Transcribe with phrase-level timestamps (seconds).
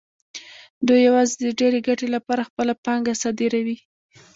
[0.87, 3.77] دوی یوازې د ډېرې ګټې لپاره خپله پانګه صادروي